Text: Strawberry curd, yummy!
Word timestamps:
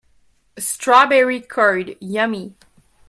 Strawberry 0.57 1.41
curd, 1.41 1.95
yummy! 1.99 2.55